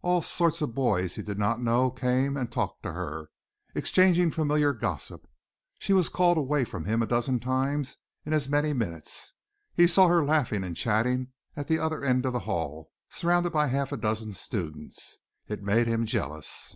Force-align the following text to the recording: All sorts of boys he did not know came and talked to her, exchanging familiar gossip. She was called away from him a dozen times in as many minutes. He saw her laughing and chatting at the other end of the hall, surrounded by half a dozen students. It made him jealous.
All 0.00 0.22
sorts 0.22 0.62
of 0.62 0.74
boys 0.74 1.16
he 1.16 1.22
did 1.22 1.38
not 1.38 1.60
know 1.60 1.90
came 1.90 2.34
and 2.38 2.50
talked 2.50 2.82
to 2.84 2.92
her, 2.94 3.28
exchanging 3.74 4.30
familiar 4.30 4.72
gossip. 4.72 5.28
She 5.78 5.92
was 5.92 6.08
called 6.08 6.38
away 6.38 6.64
from 6.64 6.86
him 6.86 7.02
a 7.02 7.06
dozen 7.06 7.40
times 7.40 7.98
in 8.24 8.32
as 8.32 8.48
many 8.48 8.72
minutes. 8.72 9.34
He 9.74 9.86
saw 9.86 10.08
her 10.08 10.24
laughing 10.24 10.64
and 10.64 10.74
chatting 10.74 11.34
at 11.56 11.68
the 11.68 11.78
other 11.78 12.02
end 12.02 12.24
of 12.24 12.32
the 12.32 12.38
hall, 12.48 12.90
surrounded 13.10 13.52
by 13.52 13.66
half 13.66 13.92
a 13.92 13.98
dozen 13.98 14.32
students. 14.32 15.18
It 15.46 15.62
made 15.62 15.86
him 15.88 16.06
jealous. 16.06 16.74